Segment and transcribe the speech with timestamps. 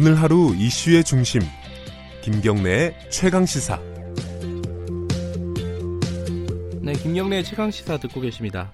[0.00, 1.40] 오늘 하루 이슈의 중심
[2.22, 3.80] 김경래의 최강 시사.
[6.80, 8.72] 네, 김경래의 최강 시사 듣고 계십니다.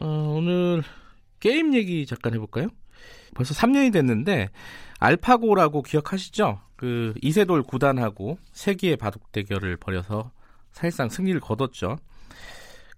[0.00, 0.06] 어,
[0.36, 0.84] 오늘
[1.40, 2.68] 게임 얘기 잠깐 해볼까요?
[3.34, 4.50] 벌써 3년이 됐는데
[5.00, 6.60] 알파고라고 기억하시죠?
[6.76, 10.30] 그 이세돌 구단하고 세기의 바둑 대결을 벌여서
[10.70, 11.96] 사실상 승리를 거뒀죠.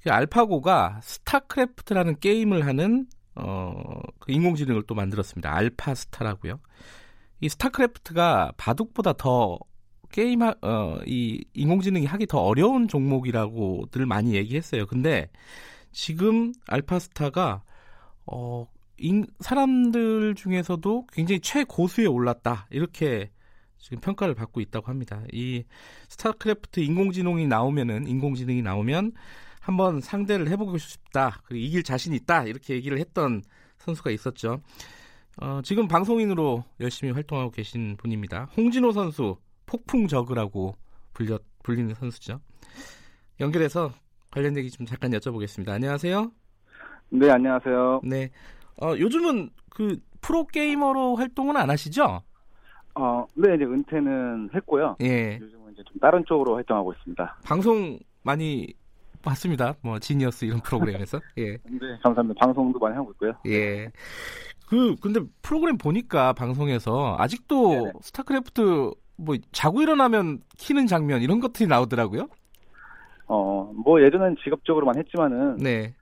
[0.03, 3.81] 그 알파고가 스타크래프트라는 게임을 하는 어,
[4.19, 5.51] 그 인공지능을 또 만들었습니다.
[5.51, 6.61] 알파스타라고요.
[7.41, 9.59] 이 스타크래프트가 바둑보다 더
[10.11, 14.87] 게임 하, 어, 이 인공지능이 하기 더 어려운 종목이라고들 많이 얘기했어요.
[14.87, 15.31] 근데
[15.93, 17.63] 지금 알파스타가
[18.27, 18.67] 어,
[18.99, 22.67] 인, 사람들 중에서도 굉장히 최고수에 올랐다.
[22.71, 23.31] 이렇게
[23.79, 25.23] 지금 평가를 받고 있다고 합니다.
[25.33, 25.65] 이
[26.09, 29.13] 스타크래프트 인공지능이 나오면은 인공지능이 나오면
[29.61, 31.41] 한번 상대를 해보고 싶다.
[31.45, 32.45] 그리고 이길 자신 있다.
[32.45, 33.43] 이렇게 얘기를 했던
[33.79, 34.61] 선수가 있었죠.
[35.41, 38.49] 어, 지금 방송인으로 열심히 활동하고 계신 분입니다.
[38.57, 39.37] 홍진호 선수
[39.67, 40.75] 폭풍 저그라고
[41.15, 42.41] 불려 불리는 선수죠.
[43.41, 43.93] 연결해서
[44.31, 45.69] 관련 얘기 좀 잠깐 여쭤보겠습니다.
[45.69, 46.33] 안녕하세요.
[47.11, 48.01] 네, 안녕하세요.
[48.05, 48.31] 네.
[48.83, 52.23] 어, 요즘은 그 프로 게이머로 활동은 안 하시죠?
[52.97, 54.97] 어, 네, 이제 은퇴는 했고요.
[55.03, 55.39] 예.
[55.41, 57.39] 요즘은 이제 좀 다른 쪽으로 활동하고 있습니다.
[57.45, 58.75] 방송 많이
[59.23, 59.75] 봤습니다.
[59.83, 61.21] 뭐 지니어스 이런 프로그램에서.
[61.39, 61.53] 예.
[61.53, 62.39] 네, 감사합니다.
[62.41, 63.33] 방송도 많이 하고 있고요.
[63.47, 63.91] 예.
[64.69, 67.93] 그 근데 프로그램 보니까 방송에서 아직도 네네.
[68.03, 72.29] 스타크래프트 뭐 자고 일어나면 키는 장면 이런 것들이 나오더라고요.
[73.27, 75.95] 어, 뭐 예전엔 직업적으로만 했지만은 네.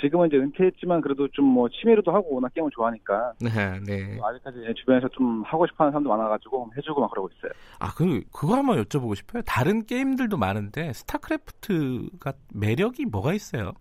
[0.00, 3.50] 지금은 이제 은퇴했지만 그래도 좀 뭐 취미로도 하고 워낙 게임을 좋아하니까 네,
[3.80, 4.14] 네.
[4.16, 7.52] 뭐 아직까지 주변에서 좀 하고 싶어하는 사람도 많아가지고 해주고 막 그러고 있어요.
[7.78, 9.42] 아, 그 그거 한번 여쭤보고 싶어요.
[9.44, 13.72] 다른 게임들도 많은데 스타크래프트가 매력이 뭐가 있어요?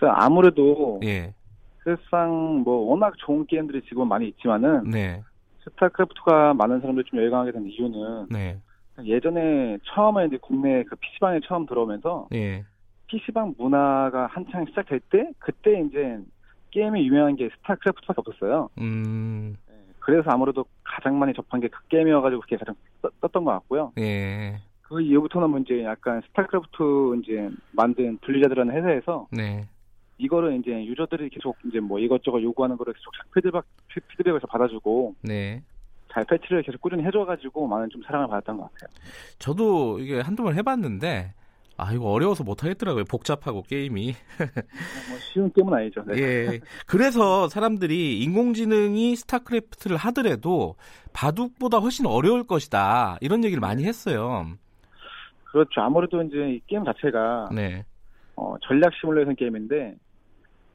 [0.00, 1.34] 일단 아무래도 예.
[1.88, 5.22] 사실상 뭐 워낙 좋은 게임들이 지금 은 많이 있지만은 네.
[5.64, 8.58] 스타크래프트가 많은 사람들이 좀 열광하게 된 이유는 네.
[9.04, 12.64] 예전에 처음에 이제 국내 그 PC방에 처음 들어오면서 예.
[13.06, 16.18] PC방 문화가 한창 시작될 때 그때 이제
[16.72, 18.68] 게임이 유명한 게 스타크래프트밖에 없었어요.
[18.78, 19.56] 음.
[20.00, 23.92] 그래서 아무래도 가장 많이 접한 게 그 게임이어가지고 그게 가장 떴, 떴던 것 같고요.
[23.98, 24.58] 예.
[24.82, 29.66] 그 이후부터는 뭐 이제 약간 스타크래프트 이제 만든 분리자드라는 회사에서 네.
[30.18, 33.64] 이거를 이제 유저들이 계속 이제 뭐 이것저것 요구하는 거를 계속 피드백
[34.08, 35.62] 피드백을 받아주고 네.
[36.12, 38.90] 잘 패치를 계속 꾸준히 해줘가지고 많은 좀 사랑을 받았던 것 같아요.
[39.38, 41.34] 저도 이게 한두 번 해봤는데
[41.76, 43.04] 아 이거 어려워서 못 하겠더라고요.
[43.04, 44.06] 복잡하고 게임이.
[45.08, 46.02] 뭐 쉬운 게임은 아니죠.
[46.06, 46.18] 네.
[46.18, 46.60] 예.
[46.86, 50.74] 그래서 사람들이 인공지능이 스타크래프트를 하더라도
[51.12, 53.18] 바둑보다 훨씬 어려울 것이다.
[53.20, 54.46] 이런 얘기를 많이 했어요.
[55.44, 55.80] 그렇죠.
[55.80, 57.84] 아무래도 이제 이 게임 자체가 네.
[58.34, 59.94] 어, 전략 시뮬레이션 게임인데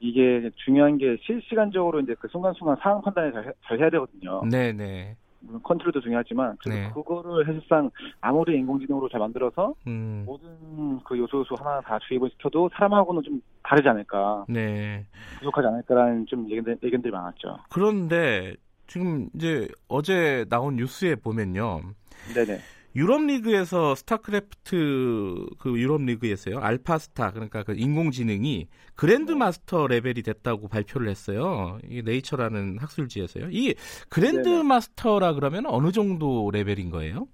[0.04, 4.44] 이게 중요한 게 실시간적으로 이제 그 순간순간 상황 판단을 잘, 잘 해야 되거든요.
[4.52, 5.16] 네, 네.
[5.40, 6.90] 물론 컨트롤도 중요하지만 네.
[6.94, 10.24] 그거를 사실상 아무리 인공지능으로 잘 만들어서 음.
[10.26, 15.06] 모든 그 요소 요소 하나 다 주입을 시켜도 사람하고는 좀 다르지 않을까 네.
[15.40, 17.60] 부족하지 않을까라는 좀 의견들, 의견들이 많았죠.
[17.70, 18.56] 그런데
[18.88, 21.82] 지금 이제 어제 나온 뉴스에 보면요.
[22.34, 22.60] 네네.
[22.96, 26.60] 유럽 리그에서 스타크래프트 그 유럽 리그에서요.
[26.60, 31.80] 알파스타 그러니까 그 인공지능이 그랜드 마스터 레벨이 됐다고 발표를 했어요.
[31.90, 33.48] 이게 네이처라는 학술지에서요.
[33.52, 33.74] 이
[34.10, 34.64] 그랜드 네네.
[34.64, 37.28] 마스터라 그러면 어느 정도 레벨인 거예요?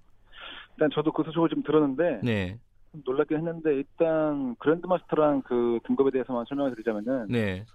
[0.78, 2.58] 일단 저도 그 소식을 좀 들었는데 네.
[2.94, 7.66] 좀 놀랍긴 했는데 일단 그랜드 마스터란 그 등급에 대해서만 설명을 드리자면은 네.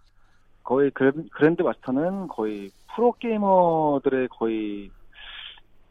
[0.63, 4.91] 거의 그랜- 그랜드마스터는 거의 프로 게이머들의 거의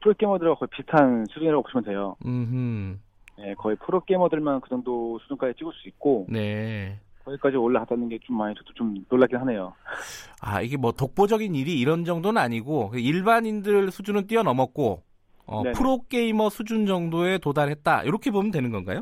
[0.04, 2.16] 프로 게이머들과 거의 비슷한 수준이라고 보시면 돼요.
[2.26, 3.00] 음.
[3.40, 7.00] 예, 거의 프로 게이머들만 그 정도 수준까지 찍을 수 있고 네.
[7.26, 9.74] 거기까지 올라갔다는 게 좀 많이 저도 좀 놀랍긴 하네요.
[10.42, 15.02] 아, 이게 뭐 독보적인 일이 이런 정도는 아니고 그 일반인들 수준은 뛰어넘었고
[15.46, 15.74] 어, 네네.
[15.74, 18.04] 프로 게이머 수준 정도에 도달했다.
[18.04, 19.02] 이렇게 보면 되는 건가요?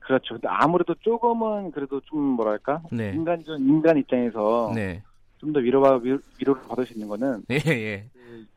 [0.00, 0.34] 그렇죠.
[0.34, 3.10] 근데 아무래도 조금은 그래도 좀 뭐랄까 네.
[3.14, 5.02] 인간적 인간 입장에서 네.
[5.38, 8.08] 좀더 위로가 위- 위로를 받을 수 있는 거는 예, 예.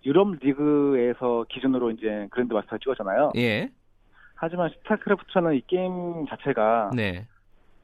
[0.06, 3.32] 유럽 리그에서 기준으로 이제 그랜드 마스터를 찍었잖아요.
[3.38, 3.70] 예.
[4.36, 7.28] 하지만 스타크래프트는 이 게임 자체가 네.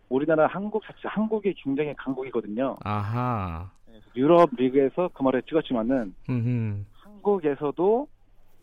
[0.09, 2.77] 우리나라 한국 자체 한국이 굉장히 강국이거든요.
[2.83, 3.71] 아하.
[4.15, 6.85] 유럽 리그에서 그 말을 찍었지만은 음.
[6.93, 8.07] 한국에서도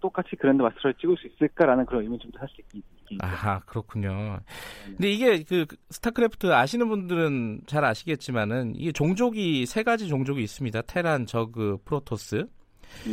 [0.01, 2.65] 똑같이 그랜드 마스터를 찍을 수 있을까라는 그런 의문이 좀 사실.
[3.21, 4.39] 아하, 그렇군요.
[4.87, 10.83] 근데 이게 그 스타크래프트 아시는 분들은 잘 아시겠지만은 이게 종족이 세 가지 종족이 있습니다.
[10.83, 12.47] 테란, 저그, 프로토스.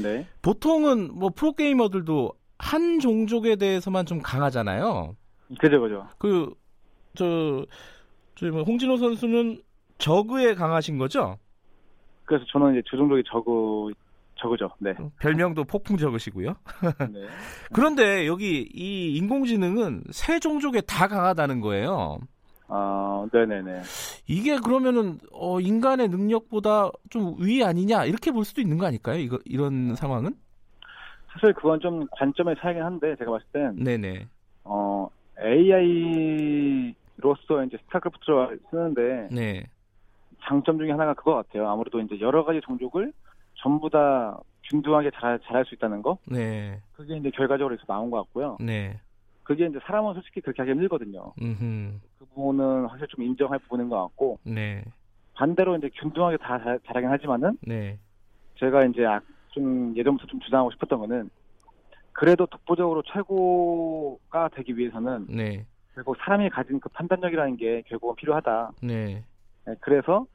[0.01, 0.27] 네.
[0.41, 5.15] 보통은 뭐 프로 게이머들도 한 종족에 대해서만 좀 강하잖아요.
[5.59, 6.07] 그죠, 그죠.
[6.18, 6.53] 그,
[7.15, 7.65] 저,
[8.35, 9.62] 저뭐 홍진호 선수는
[9.97, 11.38] 저그에 강하신 거죠?
[12.25, 13.94] 그래서 저는 이제 주종족이 저그
[14.39, 14.69] 저그죠.
[14.79, 14.94] 네.
[15.19, 16.56] 별명도 폭풍 적으시고요.
[17.12, 17.27] 네.
[17.74, 22.19] 그런데 여기 이 인공지능은 새 종족에 다 강하다는 거예요.
[22.69, 23.81] 아, 네네네.
[24.27, 29.17] 이게 그러면은 어, 인간의 능력보다 좀 위 아니냐 이렇게 볼 수도 있는 거 아닐까요?
[29.19, 30.33] 이거 이런 상황은?
[31.31, 34.27] 사실 그건 좀 관점의 차이긴 한데 제가 봤을 땐 네네.
[34.63, 35.07] 어,
[35.41, 36.93] AI로서
[37.65, 39.63] 이제 스타크래프트를 쓰는데 네.
[40.43, 41.69] 장점 중에 하나가 그거 같아요.
[41.69, 43.11] 아무래도 이제 여러 가지 종족을
[43.55, 44.37] 전부 다
[44.69, 46.17] 균등하게 잘, 잘할 수 있다는 거?
[46.25, 46.79] 네.
[46.93, 48.57] 그게 이제 결과적으로 해서 나온 것 같고요.
[48.59, 48.99] 네.
[49.47, 51.31] 그게 이제 사람은 솔직히 그렇게 하기 힘들거든요.
[51.41, 52.01] 음.
[52.19, 54.83] 그 부분은 사실 좀 인정할 부분인 것 같고, 네.
[55.35, 57.97] 반대로 이제 균등하게 다 잘, 잘하긴 하지만은, 네.
[58.59, 59.21] 제가 이제 아-
[59.51, 61.29] 좀 예전부터 좀 주장하고 싶었던 거는,
[62.11, 65.65] 그래도 독보적으로 최고가 되기 위해서는 네.
[65.95, 68.71] 결국 사람이 가진 그 판단력이라는 게 결국은 필요하다.
[68.83, 69.23] 네.
[69.65, 70.25] 네, 그래서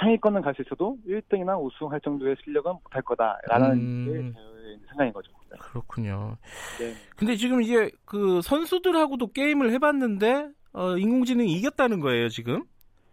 [0.00, 4.04] 상위권은 갈 수 있어도 1등이나 우승할 정도의 실력은 못할 거다라는 음.
[4.34, 4.38] 게
[4.78, 5.30] 제 생각인 거죠.
[5.50, 5.56] 네.
[5.58, 6.36] 그렇군요.
[6.78, 6.94] 네.
[7.16, 12.64] 근데 지금 이게 그 선수들하고도 게임을 해봤는데 어, 인공지능이 이겼다는 거예요 지금.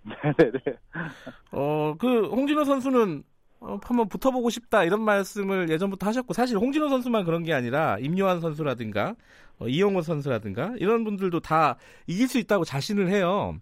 [0.03, 0.59] 네네네.
[1.51, 3.23] 어, 그 홍진호 선수는
[3.61, 8.41] 어, 한번 붙어보고 싶다 이런 말씀을 예전부터 하셨고 사실 홍진호 선수만 그런 게 아니라 임요한
[8.41, 9.15] 선수라든가
[9.59, 11.77] 어, 이영호 선수라든가 이런 분들도 다
[12.07, 13.57] 이길 수 있다고 자신을 해요.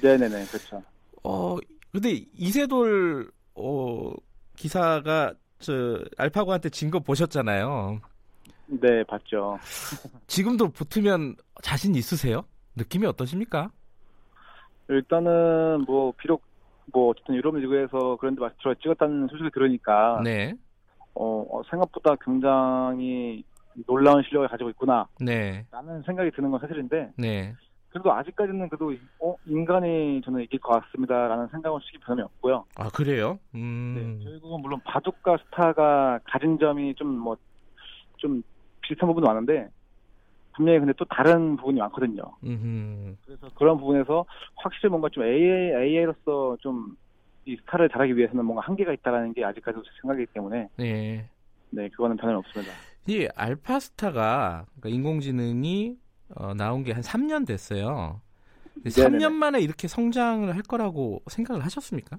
[0.00, 0.46] 네네네.
[0.46, 0.82] 그렇죠.
[1.24, 1.56] 어,
[1.90, 4.12] 근데 이세돌 어,
[4.56, 8.00] 기사가 저 알파고한테 진 거 보셨잖아요.
[8.80, 9.58] 네, 봤죠.
[10.26, 12.44] 지금도 붙으면 자신 있으세요?
[12.76, 13.70] 느낌이 어떠십니까?
[14.88, 16.42] 일단은 뭐 비록
[16.92, 20.54] 뭐 어쨌든 유럽 리그에서 그랜드 마스터를 찍었다는 소식을 들으니까 네,
[21.14, 23.44] 어, 어, 생각보다 굉장히
[23.86, 25.64] 놀라운 실력을 가지고 있구나라는 네,
[26.06, 27.54] 생각이 드는 건 사실인데 네,
[27.90, 32.64] 그래도 아직까지는 그래도 어, 인간이 저는 이길 것 같습니다라는 생각은 솔직히 변함이 없고요.
[32.76, 33.38] 아 그래요?
[33.54, 37.36] 음, 네, 결국은 물론 바둑과 스타가 가진 점이 좀 뭐
[38.22, 38.40] 좀
[38.82, 39.68] 비슷한 부분도 많은데
[40.54, 42.22] 분명히 근데 또 다른 부분이 많거든요.
[42.44, 44.24] 음, 그래서 그런 부분에서
[44.56, 46.96] 확실히 뭔가 좀 AA, AI로서 좀
[47.44, 51.28] 이 스타를 잘하기 위해서는 뭔가 한계가 있다라는 게 아직까지도 제 생각이기 때문에 네.
[51.70, 52.72] 네 그거는 변함이 없습니다.
[53.08, 55.96] 이 알파스타가 그러니까 인공지능이
[56.36, 58.20] 어, 나온 게 한 3년 됐어요.
[58.74, 59.18] 근데 네네네.
[59.18, 62.18] 3년 만에 이렇게 성장을 할 거라고 생각을 하셨습니까?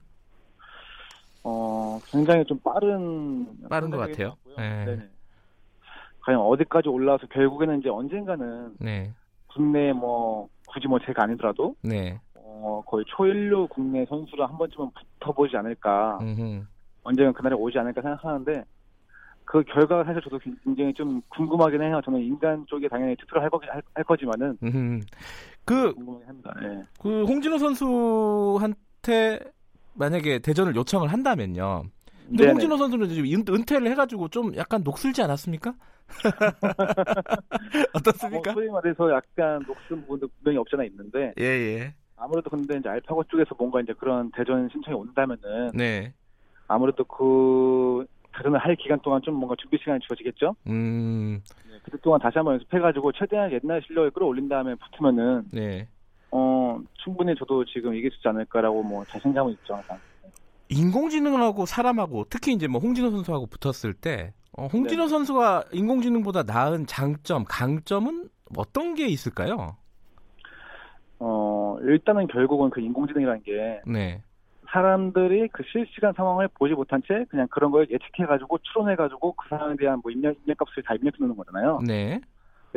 [1.43, 4.35] 어 굉장히 좀 빠른 빠른 것 같아요.
[4.57, 4.85] 네.
[4.85, 5.09] 네네.
[6.25, 9.11] 과연 어디까지 올라와서 결국에는 이제 언젠가는 네,
[9.47, 14.89] 국내 뭐 굳이 뭐 제가 아니더라도 네, 어 거의 초일류 국내 선수랑 한 번쯤은
[15.19, 16.63] 붙어보지 않을까 음흠.
[17.03, 18.63] 언젠가 그날이 오지 않을까 생각하는데
[19.45, 21.99] 그 결과가 사실 저도 굉장히 좀 궁금하긴 해요.
[22.05, 24.99] 저는 인간 쪽에 당연히 투표를 할, 거, 할, 할 거지만은 음흠.
[25.65, 25.93] 그.
[26.63, 26.83] 예.
[27.01, 29.39] 그 홍진호 선수한테
[29.95, 31.83] 만약에 대전을 요청을 한다면요.
[32.27, 32.51] 근데 네네.
[32.51, 35.73] 홍진호 선수는 지금 은- 은퇴를 해가지고 좀 약간 녹슬지 않았습니까?
[37.93, 38.51] 어떻습니까?
[38.51, 41.93] 뭐 소위 말해서 약간 녹슨 부분도 분명히 없잖아 있는데 예, 예.
[42.15, 46.13] 아무래도 근데 이제 알파고 쪽에서 뭔가 이제 그런 대전 신청이 온다면은 네.
[46.67, 48.05] 아무래도 그
[48.35, 50.55] 대전을 할 기간 동안 좀 뭔가 준비 시간이 주어지겠죠.
[50.67, 55.87] 음, 네, 그때 동안 다시 한번 연습해가지고 최대한 옛날 실력을 끌어올린 다음에 붙으면은 네.
[56.31, 59.75] 어 충분히 저도 지금 이길 수 있지 않을까라고 뭐 자신감은 있죠.
[59.75, 59.99] 항상.
[60.69, 65.09] 인공지능하고 사람하고 특히 이제 뭐 홍진호 선수하고 붙었을 때 어, 홍진호 네.
[65.09, 69.77] 선수가 인공지능보다 나은 장점, 강점은 어떤 게 있을까요?
[71.19, 74.21] 어 일단은 결국은 그 인공지능이라는 게 네.
[74.69, 79.99] 사람들이 그 실시간 상황을 보지 못한 채 그냥 그런 걸 예측해가지고 추론해가지고 그 상황에 대한
[80.01, 81.79] 뭐 입력, 입력값을 다 입력해 놓는 거잖아요.
[81.85, 82.19] 네.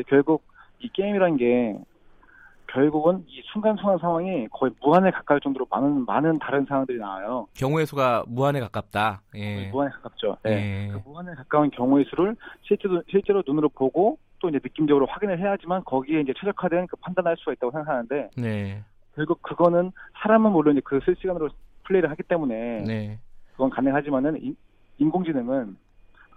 [0.06, 0.44] 결국
[0.78, 1.78] 이 게임이란 게
[2.68, 7.46] 결국은 이 순간순간 상황이 거의 무한에 가까울 정도로 많은 많은 다른 상황들이 나와요.
[7.54, 9.22] 경우의 수가 무한에 가깝다.
[9.36, 9.68] 예.
[9.70, 10.36] 무한에 가깝죠.
[10.42, 10.88] 네.
[10.88, 10.92] 예.
[10.92, 16.20] 그 무한에 가까운 경우의 수를 실제로 실제로 눈으로 보고 또 이제 느낌적으로 확인을 해야지만 거기에
[16.20, 18.82] 이제 최적화된 그 판단할 수가 있다고 생각하는데 네.
[19.14, 21.48] 결국 그거는 사람은 물론 이제 그 실시간으로
[21.84, 23.18] 플레이를 하기 때문에 네.
[23.52, 24.56] 그건 가능하지만은 인-
[24.98, 25.76] 인공지능은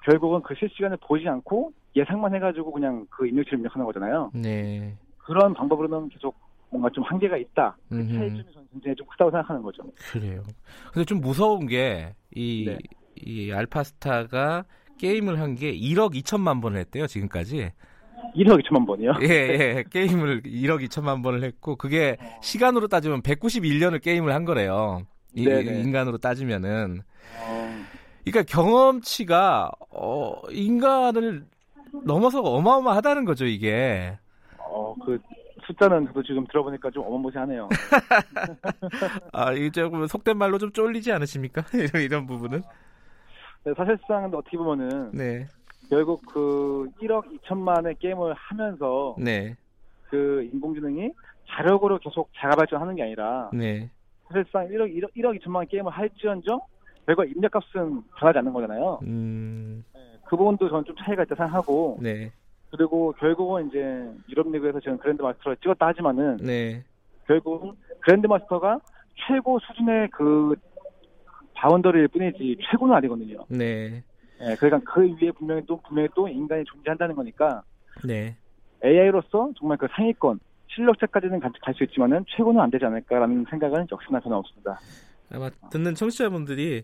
[0.05, 4.31] 결국은 그 실시간을 보지 않고 예상만 해가지고 그냥 그 입력치를 입력하는 거잖아요.
[4.33, 4.95] 네.
[5.29, 6.35] 그런 방법으로는 계속
[6.71, 7.77] 뭔가 좀 한계가 있다.
[7.87, 7.95] 그.
[8.07, 9.83] 차이점이 저는 굉장히 좀 크다고 생각하는 거죠.
[10.11, 10.43] 그래요.
[10.91, 12.77] 근데 좀 무서운 게, 이, 네.
[13.15, 14.65] 이 알파스타가
[14.97, 17.71] 게임을 한 게 1억 2천만 번을 했대요, 지금까지.
[18.35, 19.13] 1억 2천만 번이요?
[19.21, 19.83] 예, 예.
[19.89, 25.03] 게임을 1억 2천만 번을 했고, 그게 시간으로 따지면 191년을 게임을 한 거래요.
[25.35, 25.81] 이, 네네.
[25.81, 27.01] 인간으로 따지면은.
[27.41, 27.85] 어,
[28.25, 31.45] 그러니까 경험치가, 어, 인간을
[32.03, 34.17] 넘어서 어마어마하다는 거죠, 이게.
[34.69, 35.19] 어, 그
[35.65, 37.67] 숫자는 저도 지금 들어보니까 좀 어마무시하네요.
[39.33, 41.63] 아, 이게 조금 속된 말로 좀 쫄리지 않으십니까?
[41.73, 42.61] 이런, 이런 부분은?
[43.65, 45.47] 네, 사실상 어떻게 보면은 네,
[45.89, 49.55] 결국 그 1억 2천만의 게임을 하면서 네,
[50.09, 51.11] 그 인공지능이
[51.49, 53.89] 자력으로 계속 자가 발전하는 게 아니라 네,
[54.29, 56.59] 사실상 1억 1억, 1억 2천만 게임을 할지언정
[57.05, 58.99] 결과 입력값은 변하지 않는 거잖아요.
[59.03, 59.83] 음,
[60.25, 62.31] 그 부분도 저는 좀 차이가 있다 생각하고 네,
[62.71, 63.79] 그리고 결국은 이제
[64.29, 66.83] 유럽 리그에서 지금 그랜드 마스터를 찍었다 하지만은 네,
[67.27, 68.79] 결국은 그랜드 마스터가
[69.27, 70.55] 최고 수준의 그
[71.55, 73.43] boundary일 뿐이지 최고는 아니거든요.
[73.49, 74.03] 네,
[74.41, 77.63] 예, 그러니까 그 위에 분명히 또 분명히 또 인간이 존재한다는 거니까
[78.03, 78.35] 네.
[78.83, 84.37] AI로서 정말 그 상위권 실력자까지는 갈 수 있지만은 최고는 안 되지 않을까라는 생각은 역시나 저는
[84.37, 84.79] 없습니다.
[85.31, 86.83] 아마 듣는 청취자분들이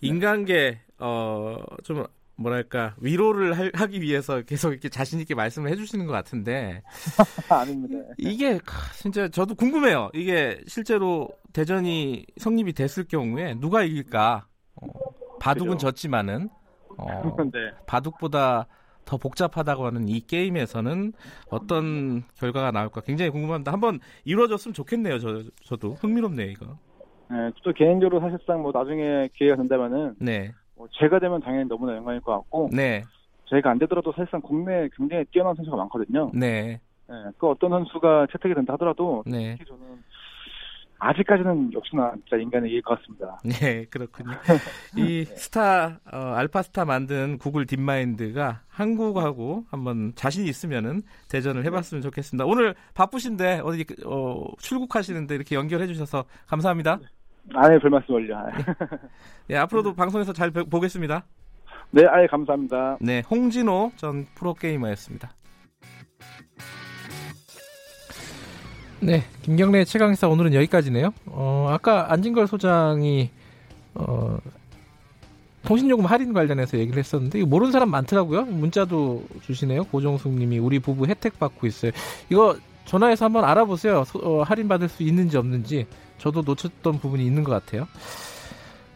[0.00, 2.04] 인간계 어 좀
[2.36, 6.82] 뭐랄까 위로를 할- 하기 위해서 계속 이렇게 자신 있게 말씀을 해주시는 것 같은데
[7.50, 7.98] 아닙니다.
[8.18, 10.10] 이게 하, 진짜 저도 궁금해요.
[10.14, 14.46] 이게 실제로 대전이 성립이 됐을 경우에 누가 이길까?
[14.76, 14.86] 어,
[15.40, 15.88] 바둑은 그죠.
[15.88, 16.48] 졌지만은
[16.96, 17.06] 어,
[17.52, 17.58] 네.
[17.86, 18.66] 바둑보다
[19.04, 21.12] 더 복잡하다고 하는 이 게임에서는
[21.50, 23.72] 어떤 결과가 나올까 굉장히 궁금합니다.
[23.72, 25.18] 한번 이루어졌으면 좋겠네요.
[25.18, 26.78] 저 저도 흥미롭네요 이거.
[27.32, 32.20] 예, 또 개인적으로 사실상 뭐 나중에 기회가 된다면은 네, 뭐 제가 되면 당연히 너무나 영광일
[32.22, 33.04] 것 같고 네,
[33.48, 36.32] 제가 안 되더라도 사실상 국내에 굉장히 뛰어난 선수가 많거든요.
[36.34, 39.54] 네, 예, 그 어떤 선수가 채택이 된다 하더라도 네.
[39.56, 40.02] 특히 저는
[40.98, 43.38] 아직까지는 역시나 진짜 인간의 이길 것 같습니다.
[43.44, 44.32] 네, 그렇군요.
[44.98, 52.44] 이 스타, 어, 알파스타 만든 구글 딥마인드가 한국하고 한번 자신 있으면은 대전을 해봤으면 좋겠습니다.
[52.44, 56.98] 오늘 바쁘신데 어디 어, 출국하시는데 이렇게 연결해 주셔서 감사합니다.
[57.54, 58.36] 아예 별 말씀 올려.
[59.50, 61.24] 예, 앞으로도 방송에서 잘 보- 보겠습니다.
[61.90, 62.98] 네, 아예 감사합니다.
[63.00, 65.30] 네, 홍진호 전 프로게이머였습니다.
[69.00, 71.12] 네, 김경래 최강사 오늘은 여기까지네요.
[71.26, 73.30] 어, 아까 안진걸 소장이
[73.94, 74.38] 어,
[75.64, 78.42] 통신요금 할인 관련해서 얘기를 했었는데 모르는 사람 많더라고요.
[78.44, 79.84] 문자도 주시네요.
[79.84, 81.90] 고정숙님이 우리 부부 혜택 받고 있어요.
[82.30, 84.04] 이거 전화해서 한번 알아보세요.
[84.04, 85.86] 소- 어, 할인 받을 수 있는지 없는지
[86.22, 87.88] 저도 놓쳤던 부분이 있는 것 같아요.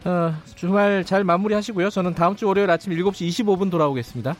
[0.05, 1.89] 어, 주말 잘 마무리하시고요.
[1.89, 4.37] 저는 다음 주 월요일 아침 7시 25분 돌아오겠습니다.